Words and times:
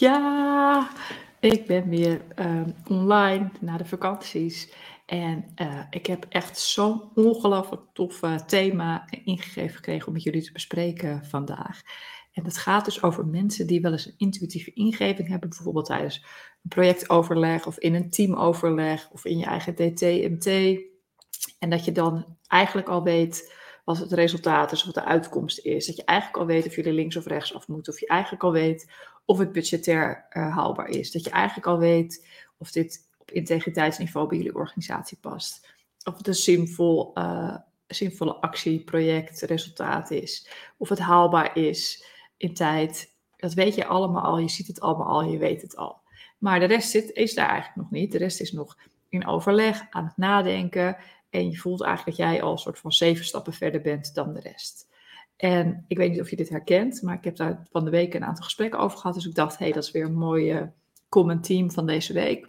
Ja, 0.00 0.90
ik 1.40 1.66
ben 1.66 1.88
weer 1.88 2.20
ehm, 2.34 2.70
online 2.88 3.50
na 3.60 3.76
de 3.76 3.84
vakanties. 3.84 4.72
En 5.06 5.44
eh, 5.54 5.80
ik 5.90 6.06
heb 6.06 6.26
echt 6.28 6.58
zo'n 6.58 7.10
ongelooflijk 7.14 7.82
tof 7.92 8.22
eh, 8.22 8.36
thema 8.36 9.04
ingegeven 9.24 9.74
gekregen 9.74 10.06
om 10.06 10.12
met 10.12 10.22
jullie 10.22 10.42
te 10.42 10.52
bespreken 10.52 11.24
vandaag. 11.24 11.80
En 12.32 12.44
het 12.44 12.58
gaat 12.58 12.84
dus 12.84 13.02
over 13.02 13.26
mensen 13.26 13.66
die 13.66 13.80
wel 13.80 13.92
eens 13.92 14.06
een 14.06 14.14
intuïtieve 14.16 14.72
ingeving 14.72 15.28
hebben, 15.28 15.48
bijvoorbeeld 15.48 15.86
tijdens 15.86 16.16
een 16.62 16.68
projectoverleg 16.68 17.66
of 17.66 17.78
in 17.78 17.94
een 17.94 18.10
teamoverleg 18.10 19.08
of 19.10 19.24
in 19.24 19.38
je 19.38 19.44
eigen 19.44 19.74
DT-MT. 19.74 20.78
En 21.58 21.70
dat 21.70 21.84
je 21.84 21.92
dan 21.92 22.36
eigenlijk 22.46 22.88
al 22.88 23.02
weet 23.02 23.59
wat 23.90 24.10
het 24.10 24.18
resultaat 24.18 24.72
is 24.72 24.84
wat 24.84 24.94
de 24.94 25.04
uitkomst 25.04 25.58
is. 25.58 25.86
Dat 25.86 25.96
je 25.96 26.04
eigenlijk 26.04 26.38
al 26.38 26.46
weet 26.46 26.66
of 26.66 26.76
er 26.76 26.92
links 26.92 27.16
of 27.16 27.26
rechts 27.26 27.54
af 27.54 27.68
moet. 27.68 27.88
Of 27.88 28.00
je 28.00 28.06
eigenlijk 28.06 28.42
al 28.42 28.52
weet 28.52 28.90
of 29.24 29.38
het 29.38 29.52
budgetair 29.52 30.26
uh, 30.30 30.56
haalbaar 30.56 30.88
is. 30.88 31.10
Dat 31.10 31.24
je 31.24 31.30
eigenlijk 31.30 31.66
al 31.66 31.78
weet 31.78 32.26
of 32.58 32.70
dit 32.70 33.08
op 33.18 33.30
integriteitsniveau 33.30 34.28
bij 34.28 34.36
jullie 34.36 34.54
organisatie 34.54 35.18
past. 35.20 35.68
Of 36.04 36.16
het 36.16 36.26
een 36.26 36.34
zinvol, 36.34 37.10
uh, 37.14 37.56
zinvolle 37.86 38.34
actie, 38.34 38.84
project, 38.84 39.40
resultaat 39.40 40.10
is. 40.10 40.48
Of 40.76 40.88
het 40.88 40.98
haalbaar 40.98 41.56
is 41.56 42.04
in 42.36 42.54
tijd. 42.54 43.14
Dat 43.36 43.54
weet 43.54 43.74
je 43.74 43.86
allemaal 43.86 44.22
al. 44.22 44.38
Je 44.38 44.48
ziet 44.48 44.66
het 44.66 44.80
allemaal 44.80 45.06
al. 45.06 45.24
Je 45.24 45.38
weet 45.38 45.62
het 45.62 45.76
al. 45.76 46.00
Maar 46.38 46.60
de 46.60 46.66
rest 46.66 46.90
zit, 46.90 47.10
is 47.10 47.34
daar 47.34 47.48
eigenlijk 47.48 47.76
nog 47.76 47.90
niet. 47.90 48.12
De 48.12 48.18
rest 48.18 48.40
is 48.40 48.52
nog 48.52 48.76
in 49.08 49.26
overleg, 49.26 49.86
aan 49.90 50.04
het 50.04 50.16
nadenken. 50.16 50.96
En 51.30 51.50
je 51.50 51.56
voelt 51.56 51.82
eigenlijk 51.82 52.16
dat 52.16 52.26
jij 52.26 52.42
al 52.42 52.52
een 52.52 52.58
soort 52.58 52.78
van 52.78 52.92
zeven 52.92 53.24
stappen 53.24 53.52
verder 53.52 53.80
bent 53.80 54.14
dan 54.14 54.32
de 54.32 54.40
rest. 54.40 54.88
En 55.36 55.84
ik 55.88 55.96
weet 55.96 56.10
niet 56.10 56.20
of 56.20 56.30
je 56.30 56.36
dit 56.36 56.48
herkent, 56.48 57.02
maar 57.02 57.14
ik 57.14 57.24
heb 57.24 57.36
daar 57.36 57.66
van 57.70 57.84
de 57.84 57.90
week 57.90 58.14
een 58.14 58.24
aantal 58.24 58.44
gesprekken 58.44 58.78
over 58.78 58.98
gehad. 58.98 59.14
Dus 59.14 59.26
ik 59.26 59.34
dacht, 59.34 59.58
hé, 59.58 59.64
hey, 59.64 59.74
dat 59.74 59.84
is 59.84 59.90
weer 59.90 60.04
een 60.04 60.14
mooie 60.14 60.72
common 61.08 61.40
team 61.40 61.70
van 61.70 61.86
deze 61.86 62.12
week. 62.12 62.48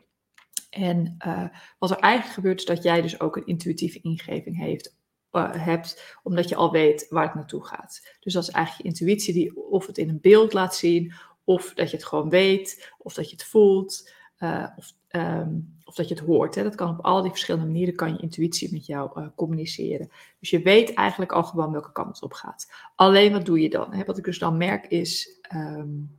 En 0.69 1.15
uh, 1.25 1.47
wat 1.79 1.91
er 1.91 1.97
eigenlijk 1.97 2.33
gebeurt 2.33 2.59
is 2.59 2.65
dat 2.65 2.83
jij 2.83 3.01
dus 3.01 3.19
ook 3.19 3.35
een 3.35 3.45
intuïtieve 3.45 3.99
ingeving 4.01 4.57
heeft, 4.57 4.97
uh, 5.31 5.51
hebt, 5.51 6.17
omdat 6.23 6.49
je 6.49 6.55
al 6.55 6.71
weet 6.71 7.05
waar 7.09 7.25
het 7.25 7.35
naartoe 7.35 7.65
gaat. 7.65 8.15
Dus 8.19 8.33
dat 8.33 8.43
is 8.43 8.49
eigenlijk 8.49 8.83
je 8.83 8.99
intuïtie 8.99 9.33
die 9.33 9.69
of 9.69 9.87
het 9.87 9.97
in 9.97 10.09
een 10.09 10.21
beeld 10.21 10.53
laat 10.53 10.75
zien, 10.75 11.13
of 11.43 11.73
dat 11.73 11.89
je 11.89 11.97
het 11.97 12.05
gewoon 12.05 12.29
weet, 12.29 12.93
of 12.97 13.13
dat 13.13 13.29
je 13.29 13.35
het 13.35 13.45
voelt, 13.45 14.13
uh, 14.43 14.67
of 14.77 14.93
um, 15.11 15.79
of 15.83 15.95
dat 15.95 16.07
je 16.07 16.13
het 16.13 16.23
hoort. 16.23 16.55
Hè. 16.55 16.63
Dat 16.63 16.75
kan 16.75 16.89
op 16.89 17.05
al 17.05 17.21
die 17.21 17.31
verschillende 17.31 17.67
manieren, 17.67 17.95
kan 17.95 18.11
je 18.11 18.19
intuïtie 18.19 18.73
met 18.73 18.85
jou 18.85 19.21
uh, 19.21 19.27
communiceren. 19.35 20.11
Dus 20.39 20.49
je 20.49 20.61
weet 20.61 20.93
eigenlijk 20.93 21.31
al 21.31 21.43
gewoon 21.43 21.71
welke 21.71 21.91
kant 21.91 22.07
het 22.07 22.23
op 22.23 22.33
gaat. 22.33 22.71
Alleen 22.95 23.31
wat 23.31 23.45
doe 23.45 23.61
je 23.61 23.69
dan? 23.69 23.93
Hè? 23.93 24.03
Wat 24.03 24.17
ik 24.17 24.23
dus 24.23 24.39
dan 24.39 24.57
merk 24.57 24.87
is. 24.87 25.39
Um, 25.55 26.17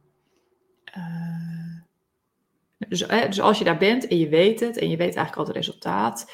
uh, 0.96 1.80
dus, 2.88 3.06
dus 3.08 3.40
als 3.40 3.58
je 3.58 3.64
daar 3.64 3.78
bent 3.78 4.06
en 4.06 4.18
je 4.18 4.28
weet 4.28 4.60
het 4.60 4.78
en 4.78 4.90
je 4.90 4.96
weet 4.96 5.16
eigenlijk 5.16 5.36
al 5.36 5.44
het 5.44 5.54
resultaat, 5.54 6.32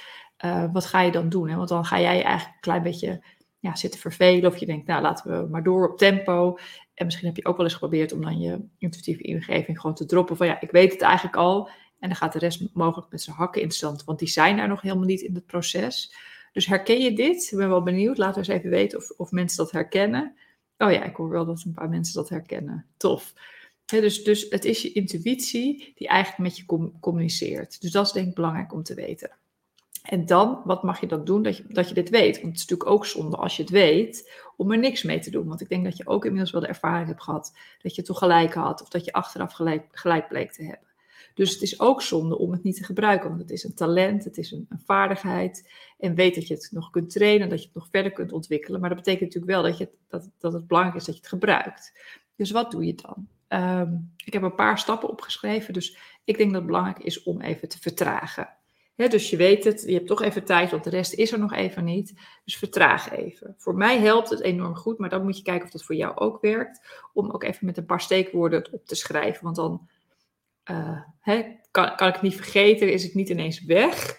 wat 0.72 0.86
ga 0.86 1.00
je 1.00 1.10
dan 1.10 1.28
doen? 1.28 1.48
Hè? 1.48 1.56
Want 1.56 1.68
dan 1.68 1.84
ga 1.84 2.00
jij 2.00 2.22
eigenlijk 2.22 2.54
een 2.54 2.60
klein 2.60 2.82
beetje 2.82 3.22
ja, 3.58 3.76
zitten 3.76 4.00
vervelen. 4.00 4.50
Of 4.50 4.56
je 4.56 4.66
denkt, 4.66 4.86
nou 4.86 5.02
laten 5.02 5.30
we 5.30 5.48
maar 5.48 5.62
door 5.62 5.90
op 5.90 5.98
tempo. 5.98 6.58
En 6.94 7.04
misschien 7.04 7.26
heb 7.26 7.36
je 7.36 7.44
ook 7.44 7.56
wel 7.56 7.64
eens 7.64 7.74
geprobeerd 7.74 8.12
om 8.12 8.22
dan 8.22 8.40
je 8.40 8.60
intuïtieve 8.78 9.22
ingeving 9.22 9.80
gewoon 9.80 9.96
te 9.96 10.06
droppen. 10.06 10.36
Van 10.36 10.46
ja, 10.46 10.60
ik 10.60 10.70
weet 10.70 10.92
het 10.92 11.00
eigenlijk 11.00 11.36
al. 11.36 11.68
En 11.98 12.08
dan 12.08 12.16
gaat 12.16 12.32
de 12.32 12.38
rest 12.38 12.74
mogelijk 12.74 13.10
met 13.10 13.22
zijn 13.22 13.36
hakken 13.36 13.62
in 13.62 13.70
stand, 13.70 14.04
want 14.04 14.18
die 14.18 14.28
zijn 14.28 14.56
daar 14.56 14.68
nog 14.68 14.80
helemaal 14.80 15.06
niet 15.06 15.20
in 15.20 15.34
het 15.34 15.46
proces. 15.46 16.14
Dus 16.52 16.66
herken 16.66 17.00
je 17.00 17.12
dit? 17.12 17.48
Ik 17.52 17.58
ben 17.58 17.68
wel 17.68 17.82
benieuwd. 17.82 18.18
Laat 18.18 18.36
eens 18.36 18.48
even 18.48 18.70
weten 18.70 18.98
of, 18.98 19.10
of 19.10 19.30
mensen 19.30 19.56
dat 19.56 19.72
herkennen. 19.72 20.36
Oh 20.78 20.92
ja, 20.92 21.04
ik 21.04 21.16
hoor 21.16 21.28
wel 21.28 21.44
dat 21.44 21.62
een 21.66 21.72
paar 21.72 21.88
mensen 21.88 22.14
dat 22.14 22.28
herkennen. 22.28 22.86
Tof. 22.96 23.34
dus, 23.84 24.24
dus 24.24 24.46
het 24.50 24.64
is 24.64 24.82
je 24.82 24.92
intuïtie 24.92 25.92
die 25.94 26.08
eigenlijk 26.08 26.42
met 26.42 26.56
je 26.56 26.90
communiceert. 27.00 27.80
Dus 27.80 27.90
dat 27.90 28.06
is 28.06 28.12
denk 28.12 28.28
ik 28.28 28.34
belangrijk 28.34 28.72
om 28.72 28.82
te 28.82 28.94
weten. 28.94 29.30
En 30.08 30.26
dan, 30.26 30.60
wat 30.64 30.82
mag 30.82 31.00
je 31.00 31.06
dan 31.06 31.24
doen 31.24 31.42
dat 31.42 31.56
je, 31.56 31.64
dat 31.68 31.88
je 31.88 31.94
dit 31.94 32.10
weet? 32.10 32.34
Want 32.34 32.46
het 32.46 32.54
is 32.54 32.66
natuurlijk 32.66 32.90
ook 32.90 33.06
zonde 33.06 33.36
als 33.36 33.56
je 33.56 33.62
het 33.62 33.70
weet, 33.70 34.32
om 34.56 34.72
er 34.72 34.78
niks 34.78 35.02
mee 35.02 35.18
te 35.18 35.30
doen. 35.30 35.46
Want 35.46 35.60
ik 35.60 35.68
denk 35.68 35.84
dat 35.84 35.96
je 35.96 36.06
ook 36.06 36.24
inmiddels 36.24 36.52
wel 36.52 36.60
de 36.60 36.66
ervaring 36.66 37.06
hebt 37.06 37.22
gehad 37.22 37.56
dat 37.82 37.94
je 37.94 38.02
toch 38.02 38.18
gelijk 38.18 38.54
had, 38.54 38.82
of 38.82 38.88
dat 38.88 39.04
je 39.04 39.12
achteraf 39.12 39.52
gelijk, 39.92 40.28
bleek 40.28 40.52
te 40.52 40.62
hebben. 40.62 40.86
Dus 41.34 41.52
het 41.52 41.62
is 41.62 41.80
ook 41.80 42.02
zonde 42.02 42.38
om 42.38 42.52
het 42.52 42.62
niet 42.62 42.76
te 42.76 42.84
gebruiken, 42.84 43.28
want 43.28 43.40
het 43.40 43.50
is 43.50 43.64
een 43.64 43.74
talent, 43.74 44.24
het 44.24 44.38
is 44.38 44.50
een, 44.50 44.68
vaardigheid. 44.84 45.70
En 45.98 46.14
weet 46.14 46.34
dat 46.34 46.46
je 46.46 46.54
het 46.54 46.68
nog 46.72 46.90
kunt 46.90 47.10
trainen, 47.10 47.48
dat 47.48 47.58
je 47.58 47.64
het 47.64 47.74
nog 47.74 47.88
verder 47.90 48.12
kunt 48.12 48.32
ontwikkelen. 48.32 48.80
Maar 48.80 48.88
dat 48.88 48.98
betekent 48.98 49.24
natuurlijk 49.24 49.52
wel 49.52 49.62
dat, 49.62 49.78
je 49.78 49.88
dat, 50.08 50.30
dat 50.38 50.52
het 50.52 50.66
belangrijk 50.66 50.98
is 50.98 51.04
dat 51.04 51.14
je 51.14 51.20
het 51.20 51.30
gebruikt. 51.30 51.92
Dus 52.36 52.50
wat 52.50 52.70
doe 52.70 52.86
je 52.86 52.94
dan? 52.94 53.28
Um, 53.48 54.12
ik 54.24 54.32
heb 54.32 54.42
een 54.42 54.54
paar 54.54 54.78
stappen 54.78 55.08
opgeschreven, 55.08 55.72
dus 55.72 55.96
ik 56.24 56.36
denk 56.36 56.50
dat 56.50 56.58
het 56.58 56.70
belangrijk 56.70 56.98
is 56.98 57.22
om 57.22 57.40
even 57.40 57.68
te 57.68 57.78
vertragen. 57.78 58.57
Dus 59.06 59.30
je 59.30 59.36
weet 59.36 59.64
het, 59.64 59.82
je 59.86 59.94
hebt 59.94 60.06
toch 60.06 60.22
even 60.22 60.44
tijd, 60.44 60.70
want 60.70 60.84
de 60.84 60.90
rest 60.90 61.12
is 61.12 61.32
er 61.32 61.38
nog 61.38 61.52
even 61.54 61.84
niet. 61.84 62.14
Dus 62.44 62.56
vertraag 62.56 63.10
even. 63.10 63.54
Voor 63.58 63.74
mij 63.74 63.98
helpt 63.98 64.30
het 64.30 64.40
enorm 64.40 64.74
goed, 64.74 64.98
maar 64.98 65.08
dan 65.08 65.24
moet 65.24 65.36
je 65.36 65.42
kijken 65.42 65.64
of 65.64 65.70
dat 65.70 65.84
voor 65.84 65.94
jou 65.94 66.16
ook 66.16 66.40
werkt. 66.40 66.86
Om 67.12 67.30
ook 67.30 67.44
even 67.44 67.66
met 67.66 67.76
een 67.76 67.86
paar 67.86 68.00
steekwoorden 68.00 68.72
op 68.72 68.86
te 68.86 68.94
schrijven, 68.94 69.44
want 69.44 69.56
dan 69.56 69.88
hè, 71.20 71.56
kan, 71.70 71.96
kan 71.96 72.08
ik 72.08 72.14
het 72.14 72.22
niet 72.22 72.36
vergeten, 72.36 72.92
is 72.92 73.02
het 73.02 73.14
niet 73.14 73.28
ineens 73.28 73.64
weg. 73.64 74.16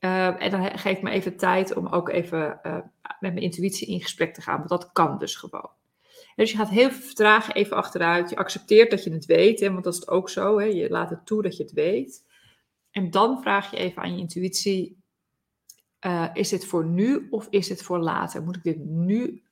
Uh, 0.00 0.42
en 0.42 0.50
dan 0.50 0.78
geeft 0.78 1.02
me 1.02 1.10
even 1.10 1.36
tijd 1.36 1.76
om 1.76 1.86
ook 1.86 2.08
even 2.08 2.60
uh, 2.62 2.74
met 3.00 3.32
mijn 3.32 3.36
intuïtie 3.36 3.88
in 3.88 4.00
gesprek 4.00 4.34
te 4.34 4.42
gaan, 4.42 4.56
want 4.56 4.68
dat 4.68 4.92
kan 4.92 5.18
dus 5.18 5.36
gewoon. 5.36 5.70
dus 6.36 6.50
je 6.50 6.56
gaat 6.56 6.68
heel 6.68 6.90
vertragen, 6.90 7.54
even 7.54 7.76
achteruit. 7.76 8.30
Je 8.30 8.36
accepteert 8.36 8.90
dat 8.90 9.04
je 9.04 9.12
het 9.12 9.26
weet, 9.26 9.60
hè, 9.60 9.72
want 9.72 9.84
dat 9.84 9.92
is 9.92 9.98
het 9.98 10.08
ook 10.08 10.30
zo. 10.30 10.62
Je 10.62 10.90
laat 10.90 11.10
het 11.10 11.26
toe 11.26 11.42
dat 11.42 11.56
je 11.56 11.62
het 11.62 11.72
weet. 11.72 12.24
En 12.92 13.10
dan 13.10 13.42
vraag 13.42 13.70
je 13.70 13.76
even 13.76 14.02
aan 14.02 14.14
je 14.14 14.20
intuïtie: 14.20 15.02
uh, 16.06 16.28
is 16.32 16.48
dit 16.48 16.66
voor 16.66 16.84
nu 16.84 17.26
of 17.30 17.46
is 17.50 17.68
dit 17.68 17.82
voor 17.82 17.98
later? 17.98 18.42
Moet 18.42 18.56
ik 18.56 18.62
dit 18.62 18.78
nu 18.84 19.42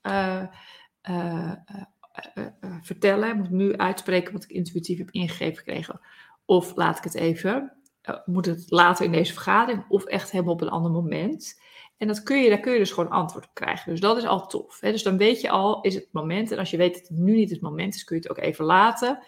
vertellen? 2.81 3.37
Moet 3.37 3.47
ik 3.47 3.53
nu 3.53 3.77
uitspreken 3.77 4.33
wat 4.33 4.45
ik 4.45 4.51
intuïtief 4.51 4.99
heb 4.99 5.11
ingegeven 5.11 5.57
gekregen? 5.57 6.01
Of 6.45 6.77
laat 6.77 6.99
ik 6.99 7.05
het 7.05 7.15
even, 7.15 7.77
moet 8.25 8.47
het 8.47 8.71
later 8.71 9.05
in 9.05 9.13
deze 9.13 9.33
vergadering 9.33 9.85
of 9.89 10.05
echt 10.05 10.31
helemaal 10.31 10.53
op 10.53 10.61
een 10.61 10.69
ander 10.69 10.91
moment. 10.91 11.61
En 11.97 12.07
dat 12.07 12.23
kun 12.23 12.43
je, 12.43 12.49
daar 12.49 12.61
kun 12.61 12.73
je 12.73 12.79
dus 12.79 12.93
gewoon 12.93 13.11
antwoord 13.11 13.45
op 13.45 13.55
krijgen. 13.55 13.91
Dus 13.91 14.01
dat 14.01 14.17
is 14.17 14.25
al 14.25 14.47
tof. 14.47 14.81
Hè? 14.81 14.91
Dus 14.91 15.03
dan 15.03 15.17
weet 15.17 15.41
je 15.41 15.51
al, 15.51 15.81
is 15.81 15.95
het 15.95 16.09
moment. 16.13 16.51
En 16.51 16.59
als 16.59 16.71
je 16.71 16.77
weet 16.77 16.95
dat 16.95 17.09
het 17.09 17.19
nu 17.19 17.35
niet 17.35 17.51
het 17.51 17.61
moment 17.61 17.95
is, 17.95 18.05
kun 18.05 18.17
je 18.17 18.23
het 18.23 18.31
ook 18.31 18.45
even 18.45 18.65
laten. 18.65 19.19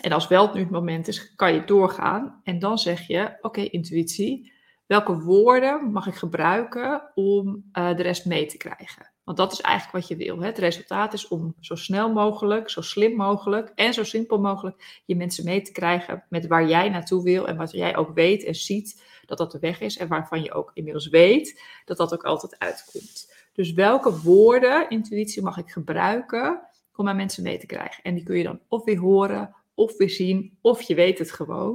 En 0.00 0.12
als 0.12 0.28
wel 0.28 0.50
nu 0.54 0.60
het 0.60 0.70
moment 0.70 1.08
is, 1.08 1.34
kan 1.34 1.54
je 1.54 1.64
doorgaan. 1.64 2.40
En 2.44 2.58
dan 2.58 2.78
zeg 2.78 3.06
je, 3.06 3.38
oké, 3.40 3.60
intuïtie, 3.60 4.52
welke 4.86 5.20
woorden 5.20 5.90
mag 5.92 6.06
ik 6.06 6.14
gebruiken 6.14 7.10
om 7.14 7.64
uh, 7.72 7.96
de 7.96 8.02
rest 8.02 8.26
mee 8.26 8.46
te 8.46 8.56
krijgen? 8.56 9.10
Want 9.24 9.38
dat 9.38 9.52
is 9.52 9.60
eigenlijk 9.60 9.96
wat 9.96 10.08
je 10.08 10.24
wil. 10.24 10.40
Het 10.40 10.58
resultaat 10.58 11.12
is 11.12 11.28
om 11.28 11.54
zo 11.60 11.74
snel 11.74 12.12
mogelijk, 12.12 12.70
zo 12.70 12.80
slim 12.80 13.16
mogelijk 13.16 13.72
en 13.74 13.94
zo 13.94 14.04
simpel 14.04 14.40
mogelijk 14.40 15.02
je 15.04 15.16
mensen 15.16 15.44
mee 15.44 15.62
te 15.62 15.72
krijgen 15.72 16.24
met 16.28 16.46
waar 16.46 16.68
jij 16.68 16.88
naartoe 16.88 17.22
wil 17.22 17.48
en 17.48 17.56
wat 17.56 17.70
jij 17.70 17.96
ook 17.96 18.14
weet 18.14 18.44
en 18.44 18.54
ziet 18.54 19.02
dat 19.26 19.38
dat 19.38 19.52
de 19.52 19.58
weg 19.58 19.80
is 19.80 19.96
en 19.96 20.08
waarvan 20.08 20.42
je 20.42 20.52
ook 20.52 20.70
inmiddels 20.74 21.08
weet 21.08 21.62
dat 21.84 21.96
dat 21.96 22.12
ook 22.12 22.24
altijd 22.24 22.58
uitkomt. 22.58 23.32
Dus 23.52 23.72
welke 23.72 24.20
woorden, 24.20 24.88
intuïtie, 24.88 25.42
mag 25.42 25.58
ik 25.58 25.70
gebruiken 25.70 26.60
om 26.96 27.04
mijn 27.04 27.16
mensen 27.16 27.42
mee 27.42 27.58
te 27.58 27.66
krijgen? 27.66 28.02
En 28.02 28.14
die 28.14 28.24
kun 28.24 28.36
je 28.36 28.44
dan 28.44 28.60
of 28.68 28.84
weer 28.84 28.98
horen, 28.98 29.54
of 29.76 29.96
weer 29.96 30.10
zien, 30.10 30.58
of 30.60 30.82
je 30.82 30.94
weet 30.94 31.18
het 31.18 31.30
gewoon. 31.30 31.74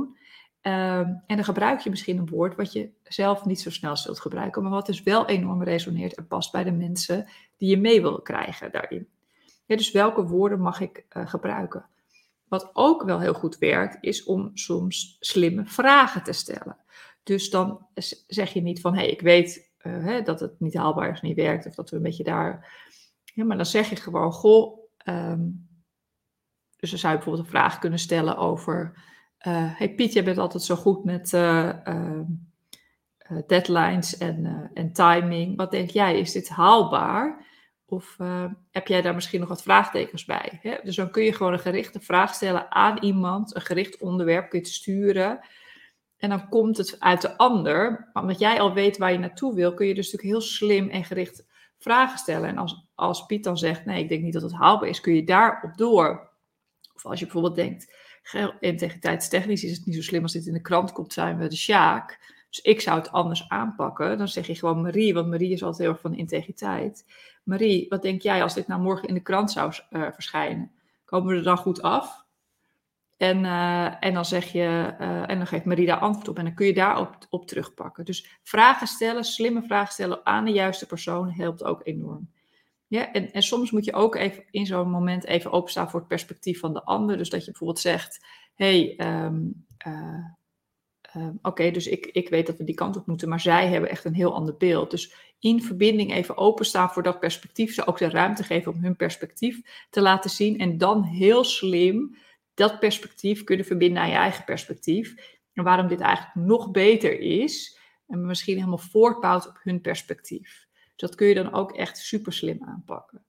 Um, 0.63 1.23
en 1.27 1.35
dan 1.35 1.43
gebruik 1.43 1.79
je 1.79 1.89
misschien 1.89 2.17
een 2.17 2.29
woord 2.29 2.55
wat 2.55 2.73
je 2.73 2.89
zelf 3.03 3.45
niet 3.45 3.61
zo 3.61 3.69
snel 3.69 3.97
zult 3.97 4.19
gebruiken, 4.19 4.61
maar 4.61 4.71
wat 4.71 4.85
dus 4.85 5.03
wel 5.03 5.27
enorm 5.27 5.63
resoneert 5.63 6.15
en 6.15 6.27
past 6.27 6.51
bij 6.51 6.63
de 6.63 6.71
mensen 6.71 7.27
die 7.57 7.69
je 7.69 7.77
mee 7.77 8.01
wil 8.01 8.21
krijgen 8.21 8.71
daarin. 8.71 9.07
Ja, 9.65 9.75
dus 9.75 9.91
welke 9.91 10.27
woorden 10.27 10.61
mag 10.61 10.79
ik 10.79 11.05
uh, 11.17 11.27
gebruiken? 11.27 11.85
Wat 12.47 12.69
ook 12.73 13.03
wel 13.03 13.19
heel 13.19 13.33
goed 13.33 13.57
werkt, 13.57 13.97
is 14.01 14.23
om 14.23 14.51
soms 14.53 15.17
slimme 15.19 15.65
vragen 15.65 16.23
te 16.23 16.31
stellen. 16.31 16.77
Dus 17.23 17.49
dan 17.49 17.85
zeg 18.27 18.53
je 18.53 18.61
niet 18.61 18.81
van, 18.81 18.93
hé, 18.93 18.99
hey, 18.99 19.09
ik 19.09 19.21
weet 19.21 19.71
uh, 19.81 20.03
hè, 20.03 20.21
dat 20.21 20.39
het 20.39 20.59
niet 20.59 20.73
haalbaar 20.73 21.11
is, 21.11 21.21
niet 21.21 21.35
werkt, 21.35 21.65
of 21.65 21.75
dat 21.75 21.89
we 21.89 21.95
een 21.95 22.01
beetje 22.01 22.23
daar... 22.23 22.79
Ja, 23.33 23.45
maar 23.45 23.57
dan 23.57 23.65
zeg 23.65 23.89
je 23.89 23.95
gewoon, 23.95 24.31
goh, 24.31 24.79
um, 25.05 25.69
dus 26.81 26.89
dan 26.89 26.99
zou 26.99 27.11
je 27.11 27.17
bijvoorbeeld 27.17 27.45
een 27.45 27.59
vraag 27.59 27.79
kunnen 27.79 27.99
stellen 27.99 28.37
over 28.37 28.93
uh, 29.47 29.53
hey 29.77 29.93
Piet, 29.93 30.13
jij 30.13 30.23
bent 30.23 30.37
altijd 30.37 30.63
zo 30.63 30.75
goed 30.75 31.03
met 31.03 31.33
uh, 31.33 31.69
deadlines 33.47 34.17
en, 34.17 34.69
en 34.73 34.93
timing. 34.93 35.57
Wat 35.57 35.71
denk 35.71 35.89
jij, 35.89 36.19
is 36.19 36.31
dit 36.31 36.49
haalbaar? 36.49 37.45
Of 37.85 38.17
heb 38.71 38.87
jij 38.87 39.01
daar 39.01 39.13
misschien 39.15 39.39
nog 39.39 39.49
wat 39.49 39.61
vraagtekens 39.61 40.25
bij? 40.25 40.59
Hè? 40.61 40.77
Dus 40.83 40.95
dan 40.95 41.11
kun 41.11 41.23
je 41.23 41.33
gewoon 41.33 41.53
een 41.53 41.59
gerichte 41.59 41.99
vraag 41.99 42.33
stellen 42.33 42.71
aan 42.71 42.97
iemand, 42.97 43.55
een 43.55 43.61
gericht 43.61 43.97
onderwerp 43.97 44.49
kun 44.49 44.59
je 44.59 44.65
het 44.65 44.73
sturen. 44.73 45.39
En 46.17 46.29
dan 46.29 46.49
komt 46.49 46.77
het 46.77 46.99
uit 46.99 47.21
de 47.21 47.37
ander. 47.37 48.09
Maar 48.13 48.23
omdat 48.23 48.39
jij 48.39 48.59
al 48.59 48.73
weet 48.73 48.97
waar 48.97 49.11
je 49.11 49.17
naartoe 49.17 49.55
wil, 49.55 49.73
kun 49.73 49.87
je 49.87 49.93
dus 49.93 50.11
natuurlijk 50.11 50.31
heel 50.31 50.49
slim 50.49 50.89
en 50.89 51.03
gericht 51.03 51.45
vragen 51.77 52.17
stellen. 52.17 52.49
En 52.49 52.57
als, 52.57 52.87
als 52.95 53.25
Piet 53.25 53.43
dan 53.43 53.57
zegt, 53.57 53.85
nee, 53.85 54.03
ik 54.03 54.09
denk 54.09 54.23
niet 54.23 54.33
dat 54.33 54.41
het 54.41 54.53
haalbaar 54.53 54.89
is, 54.89 55.01
kun 55.01 55.15
je 55.15 55.23
daarop 55.23 55.77
door. 55.77 56.30
Als 57.03 57.19
je 57.19 57.25
bijvoorbeeld 57.25 57.55
denkt, 57.55 57.93
integriteitstechnisch 58.59 59.63
is 59.63 59.77
het 59.77 59.85
niet 59.85 59.95
zo 59.95 60.01
slim 60.01 60.23
als 60.23 60.31
dit 60.31 60.45
in 60.45 60.53
de 60.53 60.61
krant 60.61 60.91
komt, 60.91 61.13
zijn 61.13 61.37
we 61.37 61.47
de 61.47 61.55
Sjaak. 61.55 62.19
Dus 62.49 62.61
ik 62.61 62.81
zou 62.81 62.99
het 62.99 63.11
anders 63.11 63.49
aanpakken. 63.49 64.17
Dan 64.17 64.27
zeg 64.27 64.47
je 64.47 64.55
gewoon 64.55 64.81
Marie, 64.81 65.13
want 65.13 65.27
Marie 65.27 65.51
is 65.51 65.63
altijd 65.63 65.81
heel 65.81 65.91
erg 65.91 66.01
van 66.01 66.15
integriteit. 66.15 67.05
Marie, 67.43 67.85
wat 67.89 68.01
denk 68.01 68.21
jij 68.21 68.43
als 68.43 68.53
dit 68.53 68.67
nou 68.67 68.81
morgen 68.81 69.07
in 69.07 69.13
de 69.13 69.19
krant 69.19 69.51
zou 69.51 69.73
uh, 69.89 70.07
verschijnen? 70.11 70.71
Komen 71.05 71.31
we 71.31 71.37
er 71.37 71.43
dan 71.43 71.57
goed 71.57 71.81
af? 71.81 72.25
En, 73.17 73.43
uh, 73.43 74.03
en 74.03 74.13
dan 74.13 74.25
zeg 74.25 74.51
je, 74.51 74.95
uh, 74.99 75.29
en 75.29 75.37
dan 75.37 75.47
geeft 75.47 75.65
Marie 75.65 75.85
daar 75.85 75.99
antwoord 75.99 76.27
op 76.27 76.37
en 76.37 76.43
dan 76.43 76.53
kun 76.53 76.65
je 76.65 76.73
daarop 76.73 77.17
op 77.29 77.47
terugpakken. 77.47 78.05
Dus 78.05 78.39
vragen 78.43 78.87
stellen, 78.87 79.23
slimme 79.23 79.61
vragen 79.61 79.93
stellen 79.93 80.25
aan 80.25 80.45
de 80.45 80.51
juiste 80.51 80.85
persoon 80.85 81.31
helpt 81.31 81.63
ook 81.63 81.81
enorm. 81.83 82.29
Ja, 82.91 83.11
en, 83.11 83.31
en 83.31 83.43
soms 83.43 83.71
moet 83.71 83.85
je 83.85 83.93
ook 83.93 84.15
even 84.15 84.43
in 84.51 84.65
zo'n 84.65 84.89
moment 84.89 85.25
even 85.25 85.51
openstaan 85.51 85.89
voor 85.89 85.99
het 85.99 86.09
perspectief 86.09 86.59
van 86.59 86.73
de 86.73 86.83
ander. 86.83 87.17
Dus 87.17 87.29
dat 87.29 87.39
je 87.39 87.51
bijvoorbeeld 87.51 87.79
zegt, 87.79 88.25
hé, 88.55 88.95
hey, 88.95 89.25
um, 89.25 89.65
Ehm, 91.13 91.33
oké, 91.41 91.71
dus 91.71 91.87
ik, 91.87 92.05
ik 92.05 92.29
weet 92.29 92.47
dat 92.47 92.57
we 92.57 92.63
die 92.63 92.75
kant 92.75 92.95
op 92.95 93.07
moeten, 93.07 93.29
maar 93.29 93.39
zij 93.39 93.67
hebben 93.67 93.89
echt 93.89 94.05
een 94.05 94.13
heel 94.13 94.33
ander 94.33 94.57
beeld. 94.57 94.91
Dus 94.91 95.13
in 95.39 95.63
verbinding 95.63 96.13
even 96.13 96.37
openstaan 96.37 96.89
voor 96.89 97.03
dat 97.03 97.19
perspectief, 97.19 97.73
ze 97.73 97.87
ook 97.87 97.97
de 97.97 98.09
ruimte 98.09 98.43
geven 98.43 98.71
om 98.71 98.83
hun 98.83 98.95
perspectief 98.95 99.85
te 99.89 100.01
laten 100.01 100.29
zien 100.29 100.59
en 100.59 100.77
dan 100.77 101.03
heel 101.03 101.43
slim 101.43 102.17
dat 102.53 102.79
perspectief 102.79 103.43
kunnen 103.43 103.65
verbinden 103.65 104.01
aan 104.01 104.09
je 104.09 104.15
eigen 104.15 104.43
perspectief. 104.43 105.15
En 105.53 105.63
waarom 105.63 105.87
dit 105.87 105.99
eigenlijk 105.99 106.35
nog 106.35 106.71
beter 106.71 107.19
is 107.19 107.79
en 108.07 108.25
misschien 108.25 108.57
helemaal 108.57 108.77
voortbouwt 108.77 109.47
op 109.47 109.59
hun 109.63 109.81
perspectief. 109.81 110.67
Dat 111.01 111.15
kun 111.15 111.27
je 111.27 111.33
dan 111.33 111.53
ook 111.53 111.71
echt 111.71 111.97
super 111.97 112.33
slim 112.33 112.63
aanpakken. 112.63 113.23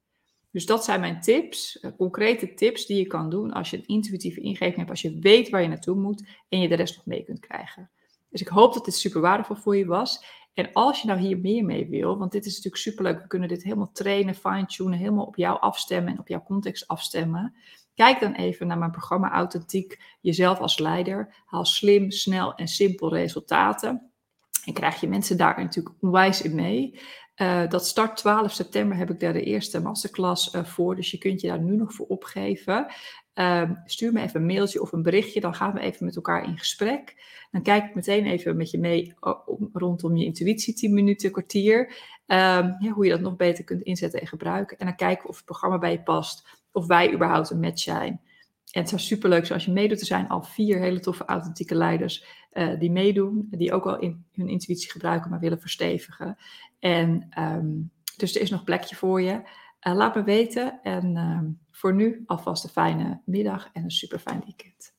Dus 0.50 0.66
dat 0.66 0.84
zijn 0.84 1.00
mijn 1.00 1.20
tips, 1.20 1.80
eh, 1.80 1.90
concrete 1.96 2.54
tips 2.54 2.86
die 2.86 2.96
je 2.96 3.06
kan 3.06 3.30
doen 3.30 3.52
als 3.52 3.70
je 3.70 3.76
een 3.76 3.86
intuïtieve 3.86 4.40
ingeving 4.40 4.76
hebt, 4.76 4.90
als 4.90 5.02
je 5.02 5.18
weet 5.18 5.50
waar 5.50 5.62
je 5.62 5.68
naartoe 5.68 5.96
moet 5.96 6.26
en 6.48 6.60
je 6.60 6.68
de 6.68 6.74
rest 6.74 6.96
nog 6.96 7.06
mee 7.06 7.24
kunt 7.24 7.40
krijgen. 7.40 7.90
Dus 8.30 8.40
ik 8.40 8.48
hoop 8.48 8.74
dat 8.74 8.84
dit 8.84 8.94
super 8.94 9.20
waardevol 9.20 9.56
voor 9.56 9.76
je 9.76 9.86
was. 9.86 10.24
En 10.54 10.72
als 10.72 11.00
je 11.00 11.06
nou 11.06 11.20
hier 11.20 11.38
meer 11.38 11.64
mee 11.64 11.88
wil, 11.88 12.18
want 12.18 12.32
dit 12.32 12.46
is 12.46 12.54
natuurlijk 12.54 12.82
superleuk, 12.82 13.20
we 13.20 13.26
kunnen 13.26 13.48
dit 13.48 13.62
helemaal 13.62 13.90
trainen, 13.92 14.34
fine-tunen, 14.34 14.98
helemaal 14.98 15.26
op 15.26 15.36
jou 15.36 15.60
afstemmen 15.60 16.12
en 16.12 16.18
op 16.18 16.28
jouw 16.28 16.42
context 16.42 16.88
afstemmen. 16.88 17.54
Kijk 17.94 18.20
dan 18.20 18.32
even 18.32 18.66
naar 18.66 18.78
mijn 18.78 18.90
programma 18.90 19.32
Authentiek, 19.32 20.16
jezelf 20.20 20.58
als 20.58 20.78
leider. 20.78 21.34
Haal 21.44 21.64
slim, 21.64 22.10
snel 22.10 22.54
en 22.54 22.68
simpel 22.68 23.14
resultaten. 23.14 24.12
En 24.64 24.72
krijg 24.72 25.00
je 25.00 25.08
mensen 25.08 25.36
daar 25.36 25.58
natuurlijk 25.58 25.96
onwijs 26.00 26.42
in 26.42 26.54
mee. 26.54 27.00
Uh, 27.36 27.68
dat 27.68 27.86
start 27.86 28.16
12 28.16 28.52
september 28.52 28.96
heb 28.96 29.10
ik 29.10 29.20
daar 29.20 29.32
de 29.32 29.42
eerste 29.42 29.80
masterclass 29.80 30.54
uh, 30.54 30.64
voor. 30.64 30.96
Dus 30.96 31.10
je 31.10 31.18
kunt 31.18 31.40
je 31.40 31.46
daar 31.46 31.60
nu 31.60 31.76
nog 31.76 31.94
voor 31.94 32.06
opgeven. 32.06 32.86
Uh, 33.34 33.70
stuur 33.84 34.12
me 34.12 34.20
even 34.20 34.40
een 34.40 34.46
mailtje 34.46 34.82
of 34.82 34.92
een 34.92 35.02
berichtje. 35.02 35.40
Dan 35.40 35.54
gaan 35.54 35.72
we 35.72 35.80
even 35.80 36.06
met 36.06 36.16
elkaar 36.16 36.44
in 36.44 36.58
gesprek. 36.58 37.14
Dan 37.50 37.62
kijk 37.62 37.84
ik 37.84 37.94
meteen 37.94 38.26
even 38.26 38.56
met 38.56 38.70
je 38.70 38.78
mee 38.78 39.14
rondom 39.72 40.16
je 40.16 40.24
intuïtie, 40.24 40.74
10 40.74 40.94
minuten, 40.94 41.30
kwartier. 41.30 41.94
Ehm, 42.26 42.90
hoe 42.90 43.04
je 43.04 43.10
dat 43.10 43.20
nog 43.20 43.36
beter 43.36 43.64
kunt 43.64 43.82
inzetten 43.82 44.20
en 44.20 44.26
gebruiken. 44.26 44.78
En 44.78 44.86
dan 44.86 44.96
kijken 44.96 45.28
of 45.28 45.36
het 45.36 45.44
programma 45.44 45.78
bij 45.78 45.92
je 45.92 46.02
past. 46.02 46.60
Of 46.72 46.86
wij 46.86 47.12
überhaupt 47.12 47.50
een 47.50 47.60
match 47.60 47.82
zijn. 47.82 48.20
En 48.72 48.80
het 48.80 48.88
zou 48.88 49.00
superleuk 49.00 49.46
zijn 49.46 49.58
als 49.58 49.64
je 49.66 49.72
meedoet. 49.72 50.00
Er 50.00 50.06
zijn 50.06 50.28
al 50.28 50.42
vier 50.42 50.78
hele 50.80 51.00
toffe 51.00 51.24
authentieke 51.24 51.74
leiders 51.74 52.24
uh, 52.52 52.78
die 52.78 52.90
meedoen. 52.90 53.46
Die 53.50 53.72
ook 53.72 53.86
al 53.86 53.98
in 53.98 54.24
hun 54.32 54.48
intuïtie 54.48 54.90
gebruiken, 54.90 55.30
maar 55.30 55.40
willen 55.40 55.60
verstevigen. 55.60 56.36
En 56.78 57.28
um, 57.38 57.90
dus 58.16 58.34
er 58.34 58.40
is 58.40 58.50
nog 58.50 58.64
plekje 58.64 58.96
voor 58.96 59.22
je. 59.22 59.32
Uh, 59.82 59.94
laat 59.94 60.14
me 60.14 60.22
weten. 60.22 60.80
En 60.82 61.16
um, 61.16 61.58
voor 61.70 61.94
nu 61.94 62.22
alvast 62.26 62.64
een 62.64 62.70
fijne 62.70 63.20
middag 63.24 63.68
en 63.72 63.84
een 63.84 63.90
super 63.90 64.18
fijn 64.18 64.42
weekend. 64.44 64.94